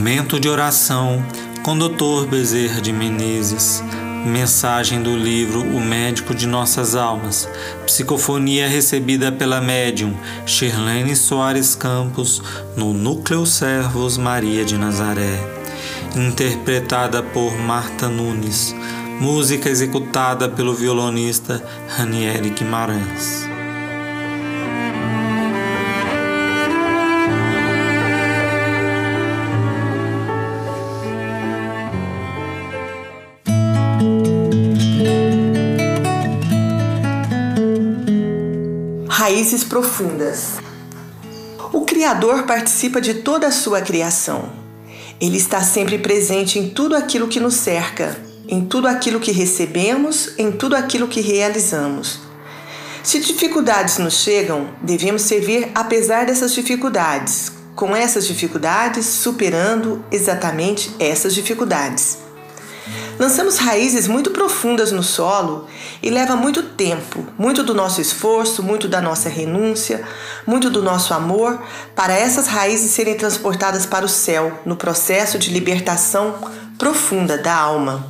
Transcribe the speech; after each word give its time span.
Momento 0.00 0.40
de 0.40 0.48
oração 0.48 1.22
com 1.62 1.76
Dr. 1.76 2.26
Bezerra 2.26 2.80
de 2.80 2.90
Menezes. 2.90 3.84
Mensagem 4.24 5.02
do 5.02 5.14
livro 5.14 5.60
O 5.60 5.78
Médico 5.78 6.34
de 6.34 6.46
Nossas 6.46 6.96
Almas. 6.96 7.46
Psicofonia 7.84 8.66
recebida 8.66 9.30
pela 9.30 9.60
médium 9.60 10.16
Shirlene 10.46 11.14
Soares 11.14 11.74
Campos 11.74 12.42
no 12.78 12.94
Núcleo 12.94 13.44
Servos 13.44 14.16
Maria 14.16 14.64
de 14.64 14.78
Nazaré. 14.78 15.38
Interpretada 16.16 17.22
por 17.22 17.54
Marta 17.58 18.08
Nunes. 18.08 18.74
Música 19.20 19.68
executada 19.68 20.48
pelo 20.48 20.72
violonista 20.72 21.62
Ranieri 21.98 22.48
Guimarães. 22.48 23.59
Raízes 39.20 39.62
profundas. 39.62 40.54
O 41.74 41.82
Criador 41.82 42.44
participa 42.44 43.02
de 43.02 43.12
toda 43.12 43.48
a 43.48 43.52
sua 43.52 43.82
criação. 43.82 44.48
Ele 45.20 45.36
está 45.36 45.60
sempre 45.60 45.98
presente 45.98 46.58
em 46.58 46.70
tudo 46.70 46.96
aquilo 46.96 47.28
que 47.28 47.38
nos 47.38 47.52
cerca, 47.52 48.16
em 48.48 48.64
tudo 48.64 48.88
aquilo 48.88 49.20
que 49.20 49.30
recebemos, 49.30 50.30
em 50.38 50.50
tudo 50.50 50.74
aquilo 50.74 51.06
que 51.06 51.20
realizamos. 51.20 52.20
Se 53.02 53.18
dificuldades 53.18 53.98
nos 53.98 54.14
chegam, 54.14 54.70
devemos 54.80 55.20
servir 55.20 55.68
apesar 55.74 56.24
dessas 56.24 56.54
dificuldades, 56.54 57.52
com 57.76 57.94
essas 57.94 58.26
dificuldades, 58.26 59.04
superando 59.04 60.02
exatamente 60.10 60.90
essas 60.98 61.34
dificuldades. 61.34 62.29
Lançamos 63.20 63.58
raízes 63.58 64.08
muito 64.08 64.30
profundas 64.30 64.92
no 64.92 65.02
solo 65.02 65.68
e 66.02 66.08
leva 66.08 66.34
muito 66.36 66.62
tempo, 66.62 67.26
muito 67.38 67.62
do 67.62 67.74
nosso 67.74 68.00
esforço, 68.00 68.62
muito 68.62 68.88
da 68.88 68.98
nossa 68.98 69.28
renúncia, 69.28 70.02
muito 70.46 70.70
do 70.70 70.82
nosso 70.82 71.12
amor 71.12 71.62
para 71.94 72.14
essas 72.14 72.46
raízes 72.46 72.92
serem 72.92 73.14
transportadas 73.14 73.84
para 73.84 74.06
o 74.06 74.08
céu 74.08 74.62
no 74.64 74.74
processo 74.74 75.38
de 75.38 75.50
libertação 75.50 76.34
profunda 76.78 77.36
da 77.36 77.54
alma. 77.54 78.06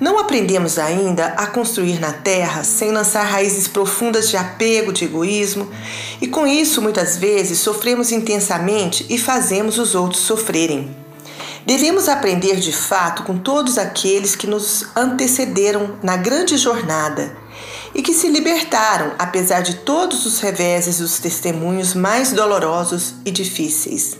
Não 0.00 0.18
aprendemos 0.18 0.78
ainda 0.78 1.26
a 1.36 1.46
construir 1.46 2.00
na 2.00 2.14
terra 2.14 2.64
sem 2.64 2.92
lançar 2.92 3.24
raízes 3.24 3.68
profundas 3.68 4.30
de 4.30 4.38
apego, 4.38 4.90
de 4.90 5.04
egoísmo, 5.04 5.70
e 6.18 6.26
com 6.26 6.46
isso 6.46 6.80
muitas 6.80 7.18
vezes 7.18 7.58
sofremos 7.58 8.10
intensamente 8.10 9.04
e 9.10 9.18
fazemos 9.18 9.78
os 9.78 9.94
outros 9.94 10.22
sofrerem. 10.22 11.03
Devemos 11.66 12.10
aprender 12.10 12.56
de 12.56 12.72
fato 12.72 13.22
com 13.22 13.38
todos 13.38 13.78
aqueles 13.78 14.36
que 14.36 14.46
nos 14.46 14.84
antecederam 14.94 15.96
na 16.02 16.14
grande 16.14 16.58
jornada 16.58 17.34
e 17.94 18.02
que 18.02 18.12
se 18.12 18.28
libertaram 18.28 19.12
apesar 19.18 19.62
de 19.62 19.76
todos 19.76 20.26
os 20.26 20.40
reveses 20.40 21.00
e 21.00 21.02
os 21.02 21.18
testemunhos 21.18 21.94
mais 21.94 22.32
dolorosos 22.32 23.14
e 23.24 23.30
difíceis. 23.30 24.14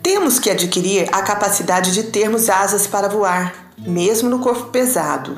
Temos 0.00 0.38
que 0.38 0.48
adquirir 0.48 1.08
a 1.10 1.20
capacidade 1.20 1.92
de 1.92 2.04
termos 2.04 2.48
asas 2.48 2.86
para 2.86 3.08
voar, 3.08 3.72
mesmo 3.76 4.30
no 4.30 4.38
corpo 4.38 4.66
pesado. 4.66 5.36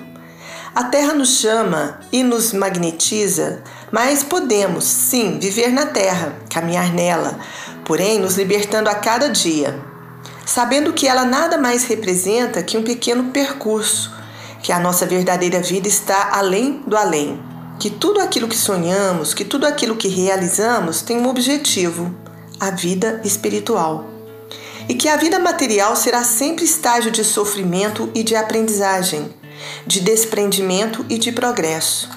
A 0.74 0.84
Terra 0.84 1.14
nos 1.14 1.38
chama 1.38 2.00
e 2.12 2.22
nos 2.22 2.52
magnetiza, 2.52 3.62
mas 3.90 4.22
podemos, 4.22 4.84
sim, 4.84 5.38
viver 5.38 5.72
na 5.72 5.86
Terra, 5.86 6.36
caminhar 6.50 6.92
nela, 6.92 7.38
porém 7.82 8.18
nos 8.18 8.36
libertando 8.36 8.90
a 8.90 8.94
cada 8.94 9.30
dia 9.30 9.87
sabendo 10.48 10.94
que 10.94 11.06
ela 11.06 11.26
nada 11.26 11.58
mais 11.58 11.84
representa 11.84 12.62
que 12.62 12.78
um 12.78 12.82
pequeno 12.82 13.24
percurso, 13.24 14.10
que 14.62 14.72
a 14.72 14.80
nossa 14.80 15.04
verdadeira 15.04 15.60
vida 15.60 15.86
está 15.86 16.30
além 16.32 16.82
do 16.86 16.96
além, 16.96 17.38
que 17.78 17.90
tudo 17.90 18.18
aquilo 18.18 18.48
que 18.48 18.56
sonhamos, 18.56 19.34
que 19.34 19.44
tudo 19.44 19.66
aquilo 19.66 19.94
que 19.94 20.08
realizamos 20.08 21.02
tem 21.02 21.18
um 21.18 21.28
objetivo, 21.28 22.14
a 22.58 22.70
vida 22.70 23.20
espiritual. 23.24 24.06
E 24.88 24.94
que 24.94 25.06
a 25.06 25.18
vida 25.18 25.38
material 25.38 25.94
será 25.94 26.24
sempre 26.24 26.64
estágio 26.64 27.10
de 27.10 27.22
sofrimento 27.24 28.10
e 28.14 28.22
de 28.22 28.34
aprendizagem, 28.34 29.28
de 29.86 30.00
desprendimento 30.00 31.04
e 31.10 31.18
de 31.18 31.30
progresso. 31.30 32.08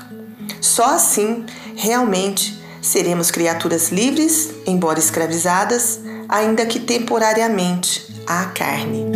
Só 0.61 0.85
assim, 0.85 1.45
realmente, 1.75 2.60
seremos 2.81 3.31
criaturas 3.31 3.91
livres, 3.91 4.49
embora 4.65 4.99
escravizadas, 4.99 5.99
ainda 6.27 6.65
que 6.65 6.79
temporariamente, 6.79 8.07
à 8.25 8.45
carne. 8.45 9.10